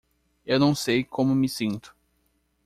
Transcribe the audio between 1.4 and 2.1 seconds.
sinto